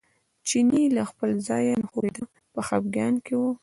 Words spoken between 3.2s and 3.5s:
کې و.